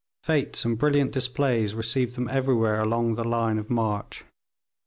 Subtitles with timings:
[0.23, 4.23] Fetes and brilliant displays received them everywhere along the line of march.